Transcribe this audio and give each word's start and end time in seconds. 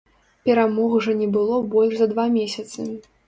Перамог 0.47 0.95
жа 1.07 1.13
не 1.19 1.27
было 1.37 1.59
больш 1.75 1.93
за 2.01 2.07
два 2.13 2.25
месяцы. 2.39 2.89